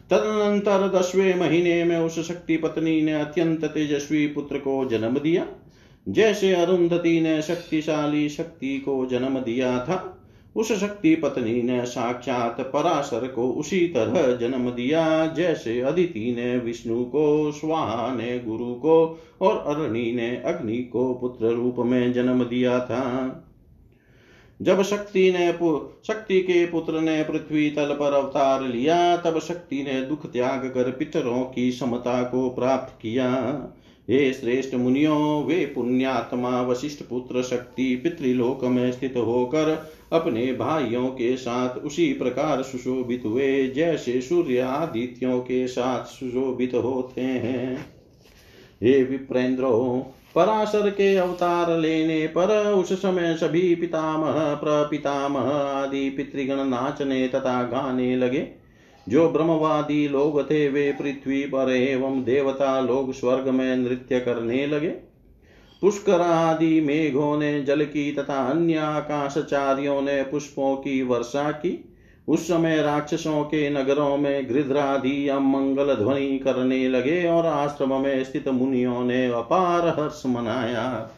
[0.10, 5.48] तदनंतर दसवें महीने में उस शक्ति पत्नी ने अत्यंत तेजस्वी पुत्र को जन्म दिया।
[6.10, 10.17] जैसे अरुंधति ने शक्तिशाली शक्ति को जन्म दिया था
[10.58, 17.06] उस शक्ति पत्नी ने साक्षात पराशर को उसी तरह जन्म दिया, जैसे अदिति ने विष्णु
[17.06, 22.80] को, स्वाहा ने गुरु को, और अरणि ने अग्नि को पुत्र रूप में जन्म दिया
[22.80, 23.44] था।
[24.62, 25.52] जब शक्ति ने
[26.08, 30.92] शक्ति के पुत्र ने पृथ्वी तल पर अवतार लिया, तब शक्ति ने दुख त्याग कर
[30.92, 33.34] पितरों की समता को प्राप्त किया।
[34.10, 41.38] हे श्रेष्ठ मुनियों, वे पुण्यात्मा, वशिष्ठ पुत्र शक्ति पितृलोक में स्थित होकर अपने भाइयों के
[41.38, 47.86] साथ उसी प्रकार सुशोभित हुए, जैसे सूर्य आदित्यों के साथ सुशोभित होते हैं।
[48.84, 50.06] हे विप्रेंद्रो,
[50.36, 58.16] पराशर के अवतार लेने पर उस समय सभी पितामह, प्रपितामह आदि पितृगण नाचने तथा गाने
[58.16, 58.57] लगे।
[59.10, 64.90] जो ब्रह्मवादी लोग थे, वे पृथ्वी पर एवं देवता लोग स्वर्ग में नृत्य करने लगे।
[65.82, 71.94] पुष्कर आदि मेघों ने, जल की तथा अन्य आकाशचार्यों ने पुष्पों की वर्षा की।
[72.28, 78.48] उस समय राक्षसों के नगरों में गृध्रादि अमंगल ध्वनि करने लगे और आश्रम में स्थित
[78.48, 81.12] मुनियों ने अपार हर्ष मनाया।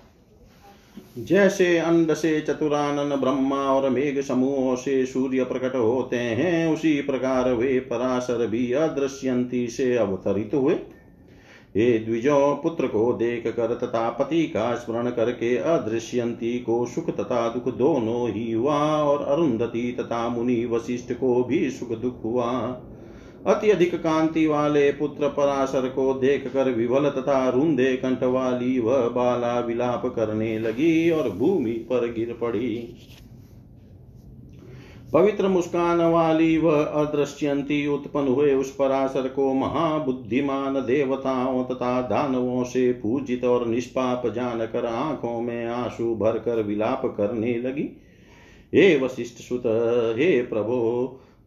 [1.20, 7.54] जैसे अंड से चतुरानन ब्रह्मा और मेघ समूहों से सूर्य प्रकट होते हैं, उसी प्रकार
[7.54, 10.74] वे पराशर भी अदृश्यंती से अवतरित हुए।
[11.78, 17.50] हे द्विजो, पुत्र को देख कर तथा पति का स्मरण करके अदृश्यंती को सुख तथा
[17.50, 22.82] दुख दोनों ही हुआ और अरुंधति तथा मुनि वशिष्ठ को भी सुख दुख हुआ।
[23.48, 29.60] अत्यधिक कांति वाले पुत्र पराशर को देख कर विवल तथा रुंदे कंठ वाली वह बाला
[29.60, 32.96] विलाप करने लगी और भूमि पर गिर पड़ी।
[35.14, 42.92] पवित्र मुस्कान वाली वह अदृश्यंती उत्पन्न हुए उस पराशर को महाबुद्धिमान देवताओं तथा दानवों से
[42.94, 47.90] पूजित और निष्पाप जानकर आँखों में आँसू भरकर विलाप करने लगी।
[48.74, 49.64] हे वशिष्ठ सुत,
[50.18, 50.80] हे प्रभो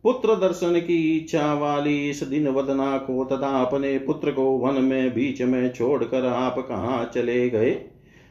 [0.04, 5.14] पुत्र दर्शन की इच्छा वाली इस दिन वदना को तथा अपने पुत्र को वन में,
[5.14, 7.70] बीच में छोड़कर आप कहाँ चले गए?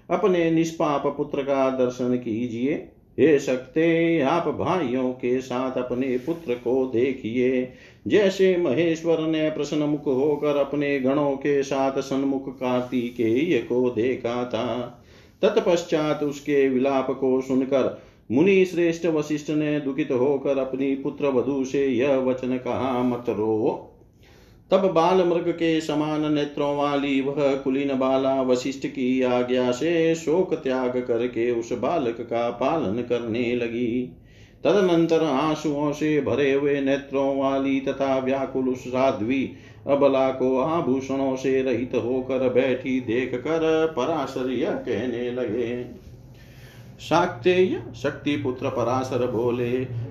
[0.10, 2.74] अपने निष्पाप पुत्र का दर्शन कीजिए।
[3.20, 7.74] हे सकते आप भाइयों के साथ अपने पुत्र को देखिए।
[8.08, 15.04] जैसे महेश्वर ने प्रसन्न मुख होकर अपने गणों के साथ सन्मुख कार्तिकेय को देखा था,
[15.42, 18.02] तत्पश्चात उसके विलाप को सुनकर
[18.32, 23.88] मुनि श्रेष्ठ वशिष्ठ ने दुखित होकर अपनी पुत्र वधु से यह वचन कहा, मत रो।
[24.72, 30.54] तब बाल मृग के समान नेत्रों वाली वह कुलीन बाला वशिष्ठ की आज्ञा से शोक
[30.54, 34.18] त्याग करके उस बालक का पालन करने लगी।
[34.64, 39.50] तदनंतर आंसुओं से भरे हुए नेत्रों वाली तथा व्याकुल उस साध्वी
[39.88, 46.01] अबला को आभूषणों से रहित होकर बैठी देख कर पराशर्य कहने लगे
[47.10, 49.70] शाक्तेय शक्ति पुत्र पराशर बोले,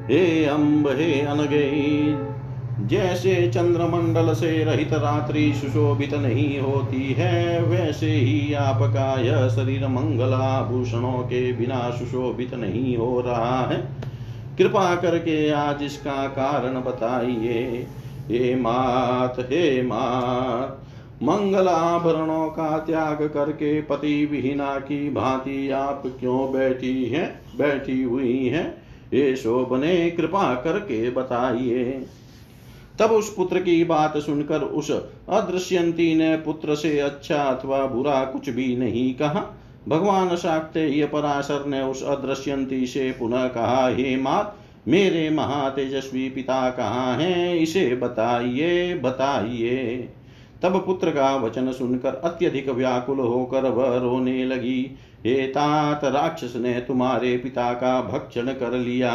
[0.08, 1.66] हे अम्ब हे अनगे,
[2.86, 11.18] जैसे चंद्रमंडल से रहित रात्रि सुशोभित नहीं होती है, वैसे ही आपका यह शरीर मंगलाभूषणों
[11.22, 13.78] के बिना सुशोभित नहीं हो रहा है।
[14.58, 17.86] कृपा करके आज इसका कारण बताइए।
[18.28, 20.86] हे मात हे मात
[21.22, 27.40] मंगल आभरणों का त्याग करके पति विहीना की भांति आप क्यों बैठी हैं?
[27.58, 28.82] बैठी हुई हैं?
[29.14, 32.06] ये शोभने कृपा करके बताइए।
[32.98, 34.90] तब उस पुत्र की बात सुनकर उस
[35.28, 39.58] अदृश्यंती ने पुत्र से अच्छा अथवा बुरा कुछ भी नहीं कहा।
[39.88, 44.56] भगवान शाक्ते पराशर ने उस अदृश्यंती से पुनः कहा, हे मात
[44.88, 47.54] मेरे महातेजस्वी पिता कहाँ हैं?
[47.54, 50.08] इसे बताइए बताइए।
[50.62, 54.80] तब पुत्र का वचन सुनकर अत्यधिक व्याकुल होकर वह रोने लगी।
[55.26, 59.12] हे तात राक्षस ने तुम्हारे पिता का भक्षण कर लिया।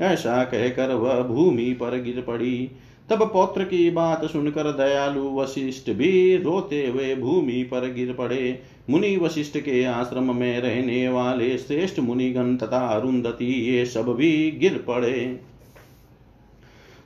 [0.00, 2.70] ऐसा कहकर वह भूमि पर गिर पड़ी।
[3.10, 8.58] तब पौत्र की बात सुनकर दयालु वशिष्ठ भी रोते हुए भूमि पर गिर पड़े।
[8.90, 14.84] मुनि वशिष्ठ के आश्रम में रहने वाले श्रेष्ठ मुनिगण तथा अरुंधति ये सब भी गिर
[14.88, 15.40] पड़े।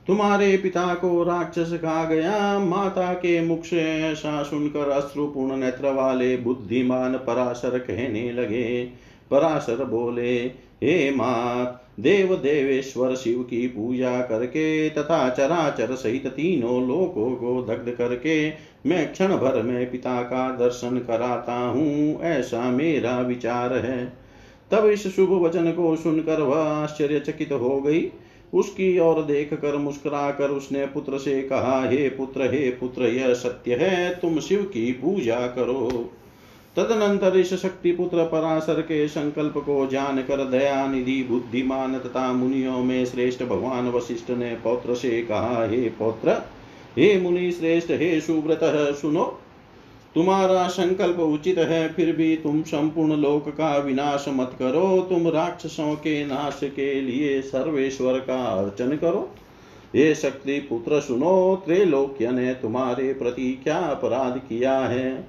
[0.07, 6.35] तुम्हारे पिता को राक्षस कहा गया। माता के मुख से ऐसा सुनकर अश्रुपूर्ण नेत्र वाले
[6.37, 8.85] बुद्धिमान पराशर कहने लगे।
[9.31, 10.35] पराशर बोले,
[10.83, 17.91] हे मात देव देवेश्वर शिव की पूजा करके तथा चराचर सहित तीनों लोकों को दग्ध
[17.91, 18.49] करके
[18.85, 24.05] मैं क्षण भर में पिता का दर्शन कराता हूँ, ऐसा मेरा विचार है।
[24.71, 28.01] तब इस शुभ वचन को सुनकर वह आश्चर्यचकित हो गई।
[28.55, 33.33] उसकी ओर देख कर मुस्कुरा कर उसने पुत्र से कहा, हे पुत्र हे पुत्र, यह
[33.33, 36.09] सत्य है, तुम शिव की पूजा करो।
[36.75, 42.83] तदनंतर इस शक्ति पुत्र पराशर के संकल्प को जान कर दया निधि बुद्धिमान तथा मुनियों
[42.83, 46.31] में श्रेष्ठ भगवान वशिष्ठ ने पौत्र से कहा, हे पौत्र,
[46.97, 48.59] हे मुनि श्रेष्ठ, हे सुव्रत,
[49.01, 49.39] सुनो।
[50.15, 55.95] तुम्हारा संकल्प उचित है फिर भी तुम संपूर्ण लोक का विनाश मत करो। तुम राक्षसों
[55.95, 59.29] के नाश के लिए सर्वेश्वर का अर्चन करो।
[59.95, 65.27] ये शक्ति पुत्र सुनो त्रिलोक्य ने तुम्हारे प्रति क्या अपराध किया है?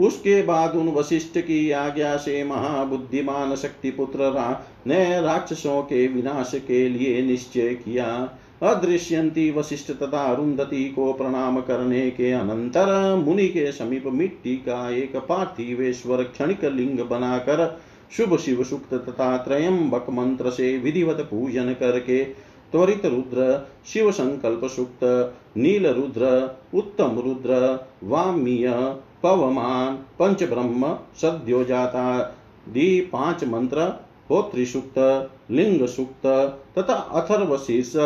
[0.00, 6.52] उसके बाद उन वशिष्ठ की आज्ञा से महाबुद्धिमान शक्ति पुत्र रा, ने राक्षसों के विनाश
[6.54, 13.70] के लिए निश्चय किया। अदृश्यंती वशिष्ठ तथा अरुंधति को प्रणाम करने के अनंतर मुनि के
[13.72, 17.66] समीप मिट्टी का एक पार्थिवेश्वर क्षणिक लिंग बनाकर
[18.16, 22.24] शुभ शिव सुक्त तथा त्रयंबक मंत्र से विधिवत पूजन करके
[22.72, 25.04] त्वरित रुद्र, शिव संकल्प सुक्त,
[25.56, 26.28] नील रुद्र,
[26.74, 28.70] उत्तम रुद्र वाम्य
[29.22, 32.22] पवमान पंच ब्रह्म सद्यो जाता
[32.68, 33.82] दी पाँच मंत्र
[34.30, 34.98] होत्रिसुक्त
[35.50, 36.26] लिंग सुक्त
[36.78, 37.96] तथा अथर्व शीर्ष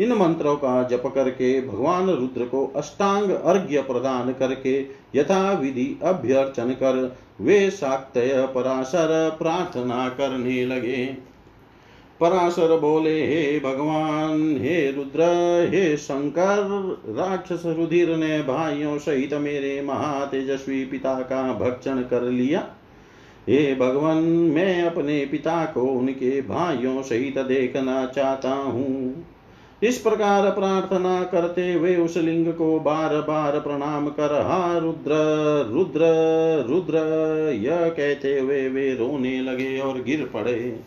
[0.00, 4.78] इन मंत्रों का जप करके भगवान रुद्र को अष्टांग अर्घ्य प्रदान करके
[5.14, 11.06] यथा विधि अभ्यर्चन कर वे साक्तय पराशर प्रार्थना करने लगे।
[12.20, 15.22] पराशर बोले, हे भगवान, हे रुद्र,
[15.74, 16.62] हे शंकर,
[17.08, 22.66] राक्षस रुधिर ने भाइयों सहित मेरे महातेजस्वी पिता का भक्षण कर लिया।
[23.48, 29.26] हे भगवान, मैं अपने पिता को उनके भाइयों सहित देखना चाहता हूँ।
[29.82, 35.14] इस प्रकार प्रार्थना करते हुए उस लिंग को बार बार प्रणाम कर, हा रुद्र
[35.70, 36.04] रुद्र
[36.68, 36.98] रुद्र।
[37.54, 40.78] यह कहते हुए वे रोने लगे और गिर पड़े।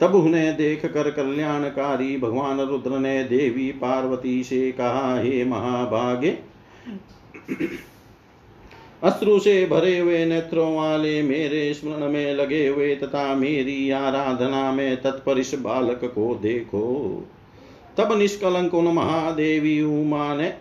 [0.00, 6.38] तब उन्हें देख कर कल्याणकारी भगवान रुद्र ने देवी पार्वती से कहा, हे महाभागे
[9.02, 15.02] अश्रु से भरे हुए नेत्रों वाले मेरे स्मरण में लगे हुए तथा मेरी आराधना में
[15.02, 16.82] तत्पर इस बालक को देखो।
[17.98, 20.52] तब निष्कलंक उन महादेवी उमा ने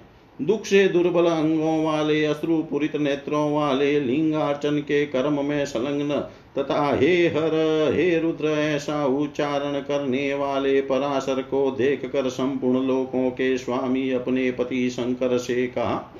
[0.42, 6.20] दुख से दुर्बल अंगों वाले, अश्रुपूरित नेत्रों वाले, लिंगार्चन के कर्म में संलग्न
[6.58, 7.52] तथा हे हर,
[7.94, 14.52] हे रुद्र, ऐसा उच्चारण करने वाले पराशर को देख कर संपूर्ण लोकों के स्वामी अपने
[14.52, 16.14] पति शंकर से कहा,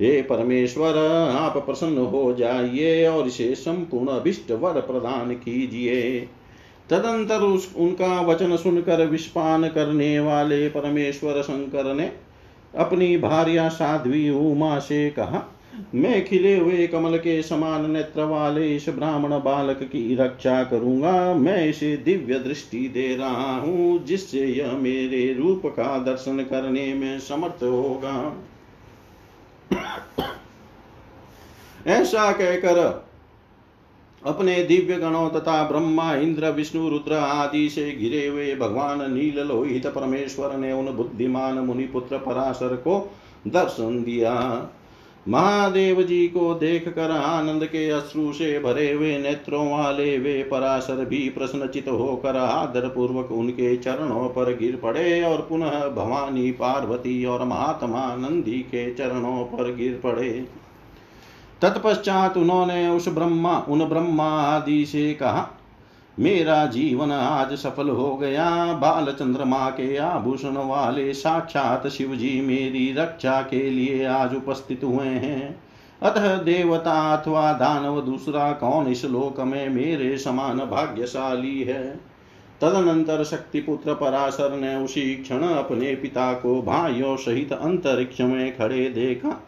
[0.00, 0.96] हे परमेश्वर,
[1.32, 6.28] आप प्रसन्न हो जाइए और इसे संपूर्ण अभिष्ट वर प्रदान कीजिए।
[6.90, 12.12] तदंतर उस, उनका वचन सुनकर विस्पान करने वाले परमेश्वर शंकर ने
[12.78, 15.58] अपनी भार्या साध्वी उमा से कहा,
[15.94, 21.68] मैं खिले हुए कमल के समान नेत्र वाले इस ब्राह्मण बालक की रक्षा करूँगा। मैं
[21.68, 27.62] इसे दिव्य दृष्टि दे रहा हूँ, जिससे यह मेरे रूप का दर्शन करने में समर्थ
[27.62, 28.36] होगा।
[31.86, 33.06] ऐसा कहकर
[34.24, 39.86] अपने दिव्य गणों तथा ब्रह्मा, इंद्र, विष्णु, रुद्र आदि से घिरे हुए भगवान नील लोहित
[39.86, 43.00] परमेश्वर ने उन बुद्धिमान मुनिपुत्र पराशर को
[43.46, 44.34] दर्शन दिया।
[45.28, 51.04] महादेव जी को देख कर आनंद के अश्रु से भरे हुए नेत्रों वाले वे पराशर
[51.04, 57.44] भी प्रश्नचित होकर आदर पूर्वक उनके चरणों पर गिर पड़े और पुनः भवानी पार्वती और
[57.44, 60.30] महात्मा नंदी के चरणों पर गिर पड़े।
[61.62, 65.48] तत्पश्चात उन्होंने उस ब्रह्मा, उन ब्रह्मा आदि से कहा,
[66.18, 72.92] मेरा जीवन आज सफल हो गया। बाल चंद्रमा के आभूषण वाले साक्षात शिव जी मेरी
[72.92, 75.60] रक्षा के लिए आज उपस्थित हुए हैं।
[76.02, 82.00] अतः देवता अथवा दानव, दूसरा कौन इस लोक में मेरे समान भाग्यशाली है?
[82.60, 89.42] तदनंतर शक्तिपुत्र पराशर ने उसी क्षण अपने पिता को भाइयों सहित अंतरिक्ष में खड़े देखा।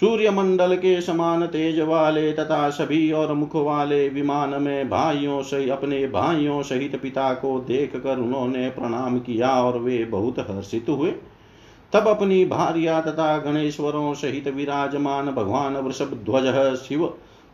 [0.00, 5.68] सूर्य मंडल के समान तेज वाले तथा सभी और मुख वाले विमान में भाइयों से
[5.70, 11.10] अपने भाइयों सहित पिता को देख कर उन्होंने प्रणाम किया और वे बहुत हर्षित हुए।
[11.92, 17.04] तब अपनी भार्या तथा गणेश्वरों सहित विराजमान भगवान वृषभ ध्वज, शिव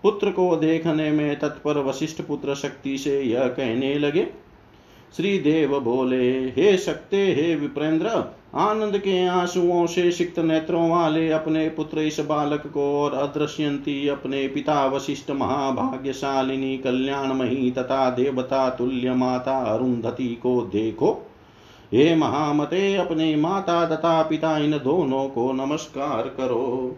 [0.03, 4.27] पुत्र को देखने में तत्पर वशिष्ठ पुत्र शक्ति से यह कहने लगे
[5.17, 8.09] श्री देव बोले, हे शक्ते, हे विप्रेंद्र
[8.57, 14.49] आनंद के आंसुओं से सिक्त नेत्रों वाले अपने पुत्र इस बालक को और अदृश्यंती अपने
[14.49, 21.31] पिता वशिष्ठ महाभाग्यशालिनी कल्याणमयी तथा देवता तुल्य माता अरुंधति को देखो।
[21.93, 26.97] हे महामते, अपने माता तथा पिता इन दोनों को नमस्कार करो।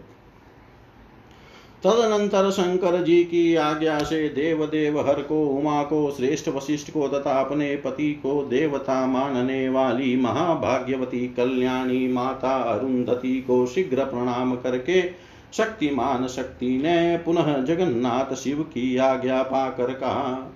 [1.83, 7.07] तदनंतर शंकर जी की आज्ञा से देव देव हर को, उमा को, श्रेष्ठ वशिष्ठ को
[7.07, 15.27] तथा अपने पति को देवता मानने वाली महाभाग्यवती कल्याणी माता अरुंधति को शीघ्र प्रणाम करके
[15.53, 20.53] शक्तिमान शक्ति ने पुनः जगन्नाथ शिव की आज्ञा पाकर कहा।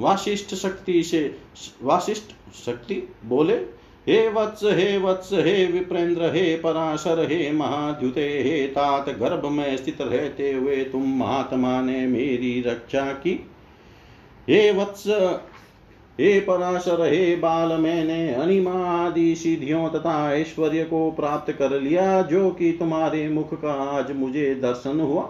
[0.00, 1.36] वाशिष्ठ शक्ति से,
[1.82, 3.75] वाशिष्ठ शक्ति बोले?
[4.08, 10.00] हे वत्स हे वत्स, हे विप्रेंद्र, हे पराशर, हे महाद्युते, हे तात गर्भ में स्थित
[10.00, 13.50] रहते हुए तुम महात्मा ने मेरी रक्षा की।
[14.48, 15.06] हे वत्स,
[16.20, 22.50] हे पराशर, हे बाल, मैंने अनिमा आदि सिद्धियों तथा ऐश्वर्य को प्राप्त कर लिया, जो
[22.50, 25.28] कि तुम्हारे मुख का आज मुझे दर्शन हुआ।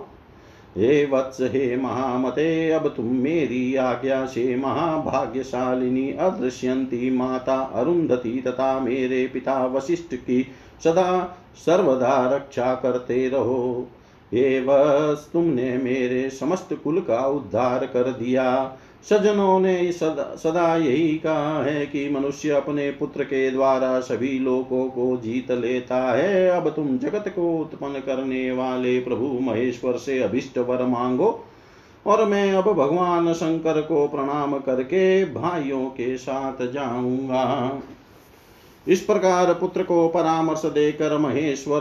[0.76, 9.26] हे वत्स, हे महामते, अब तुम मेरी आज्ञा से महाभाग्यशालिनी अदृश्यंती माता अरुंधति तथा मेरे
[9.26, 10.46] पिता वशिष्ठ की
[10.84, 13.88] सदा सर्वदा रक्षा करते रहो।
[14.34, 21.18] हे वत्स, तुमने मेरे समस्त कुल का उद्धार कर दिया। सज्जनों ने सदा सदा यही
[21.18, 26.68] कहा है कि मनुष्य अपने पुत्र के द्वारा सभी लोगों को जीत लेता है। अब
[26.70, 31.44] तुम जगत को उत्पन्न करने वाले प्रभु महेश्वर से अभिष्ट वर मांगो
[32.06, 37.80] और मैं अब भगवान शंकर को प्रणाम करके भाइयों के साथ जाऊँगा।
[38.86, 41.80] इस प्रकार पुत्र को परामर्श देकर महेश्वर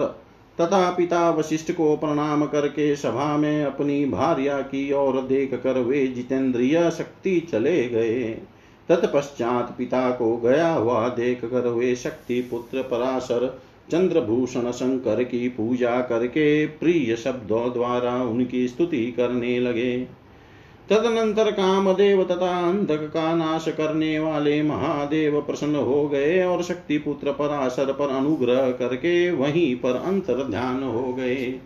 [0.61, 6.07] तथा पिता वशिष्ठ को प्रणाम करके सभा में अपनी भार्या की ओर देख कर वे
[6.07, 8.23] जितेंद्रिय शक्ति चले गए।
[8.89, 13.59] तत्पश्चात पिता को गया हुआ देख कर वे शक्ति पुत्र पराशर
[13.91, 20.07] चंद्रभूषण शंकर की पूजा करके प्रिय शब्दों द्वारा उनकी स्तुति करने लगे।
[20.89, 27.31] तदनंतर कामदेव तथा अंधक का नाश करने वाले महादेव प्रसन्न हो गए और शक्ति पुत्र
[27.31, 31.59] पराशर पर अनुग्रह करके वहीं पर अंतर ध्यान हो गए।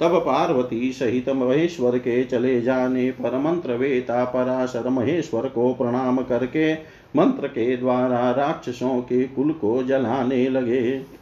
[0.00, 6.72] तब पार्वती सहित महेश्वर के चले जाने पर मंत्र वेता पराशर महेश्वर को प्रणाम करके
[7.16, 11.21] मंत्र के द्वारा राक्षसों के कुल को जलाने लगे।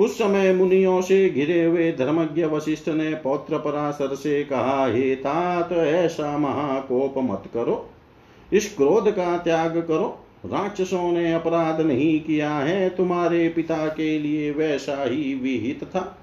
[0.00, 5.72] उस समय मुनियों से घिरे हुए धर्मज्ञ वशिष्ठ ने पौत्र पराशर से कहा, हे तात,
[5.72, 7.90] ऐसा महाकोप मत करो।
[8.52, 14.50] इस क्रोध का त्याग करो। राक्षसों ने अपराध नहीं किया है। तुम्हारे पिता के लिए
[14.50, 16.18] वैसा ही विहित था।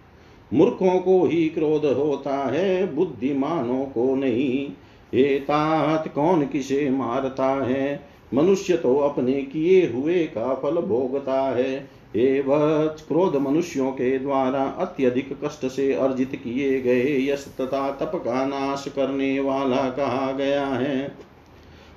[0.53, 4.67] मूर्खों को ही क्रोध होता है, बुद्धिमानों को नहीं।
[5.13, 8.09] हे तात, कौन किसे मारता है?
[8.33, 15.37] मनुष्य तो अपने किए हुए का फल भोगता है। एवं क्रोध मनुष्यों के द्वारा अत्यधिक
[15.43, 21.15] कष्ट से अर्जित किए गए यश तथा तप का नाश करने वाला कहा गया है।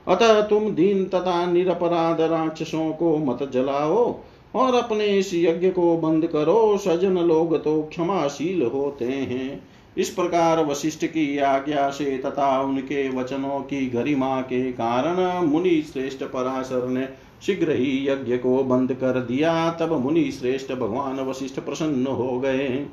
[0.09, 4.21] अतः तुम दीन तथा निरपराध राक्षसों को मत जलाओ
[4.55, 10.65] और अपने इस यज्ञ को बंद करो। सजन लोग तो क्षमाशील होते हैं। इस प्रकार
[10.65, 17.09] वशिष्ठ की आज्ञा से तथा उनके वचनों की गरिमा के कारण मुनि श्रेष्ठ पराशर ने
[17.47, 22.87] शीघ्र ही यज्ञ को बंद कर दिया, तब मुनि श्रेष्ठ भगवान वशिष्ठ प्रसन्न हो गए।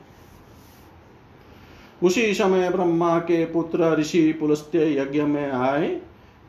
[2.04, 6.02] उसी समय ब्रह्मा के पुत्र ऋषि पुलस्त्य यज्ञ में आए।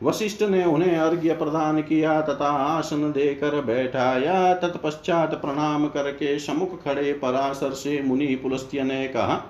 [0.03, 7.13] वशिष्ठ ने उन्हें अर्घ्य प्रदान किया, तथा आसन देकर बैठाया। तत्पश्चात प्रणाम करके समुख खड़े
[7.13, 9.43] पराशर से मुनि पुलस्त्य ने कहा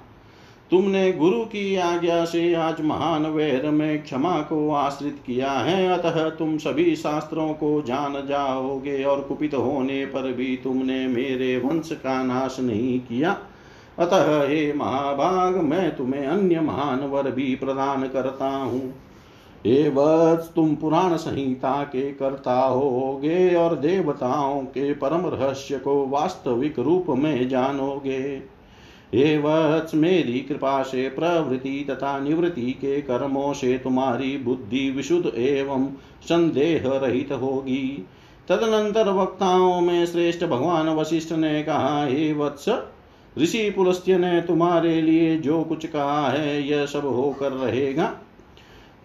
[0.71, 6.29] तुमने गुरु की आज्ञा से आज महान वैर में क्षमा को आश्रित किया है, अतः
[6.29, 12.21] तुम सभी शास्त्रों को जान जाओगे और कुपित होने पर भी तुमने मेरे वंश का
[12.23, 13.31] नाश नहीं किया।
[13.99, 18.93] अतः हे महाभाग, मैं तुम्हें अन्य महान वर भी प्रदान करता हूँ।
[19.65, 27.05] एवं तुम पुराण संहिता के कर्ता होगे और देवताओं के परम रहस्य को वास्तविक रूप
[27.09, 28.58] में जानोगे।
[29.13, 35.87] एवं मेरी कृपा से प्रवृत्ति तथा निवृत्ति के कर्मों से तुम्हारी बुद्धि विशुद्ध एवं
[36.23, 38.05] संदेह रहित होगी।
[38.49, 42.69] तदनंतर वक्ताओं में श्रेष्ठ भगवान वशिष्ठ ने कहा हे वत्स
[43.37, 48.15] ऋषि पुलस्त्य ने तुम्हारे लिए जो कुछ कहा है, यह सब होकर रहेगा।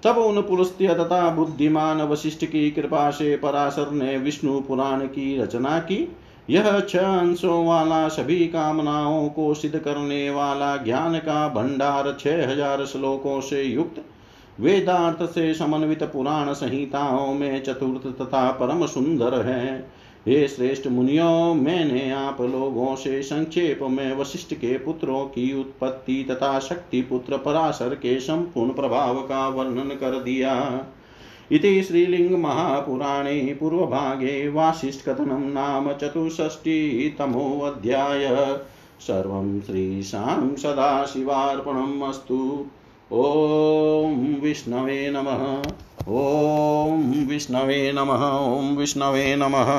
[0.04, 5.78] तब उन पुलस्त्य तथा बुद्धिमान वशिष्ठ की कृपा से पराशर ने विष्णु पुराण की रचना
[5.78, 6.16] की।
[6.50, 12.84] यह छह अंशों वाला सभी कामनाओं को सिद्ध करने वाला ज्ञान का भंडार छह हज़ार
[12.86, 14.04] श्लोकों से युक्त
[14.60, 19.94] वेदार्थ से समन्वित पुराण संहिताओं में चतुर्थ तथा परम सुंदर है।
[20.28, 26.58] हे श्रेष्ठ मुनियों, मैंने आप लोगों से संक्षेप में वशिष्ठ के पुत्रों की उत्पत्ति तथा
[26.58, 30.54] शक्ति पुत्र पराशर के संपूर्ण प्रभाव का वर्णन कर दिया।
[31.52, 38.58] इति श्रीलिङ्गमहापुराणे पूर्वभागे वासिष्ठकथनं नाम चतुष्षष्टितमोऽध्याय
[39.00, 42.66] सर्वं श्रीशां सदाशिवार्पणम् अस्तु।
[43.12, 45.62] ॐ विष्णवे नमः।
[46.08, 49.74] ॐ विष्णवे नमः। ॐ विष्णवे नमः।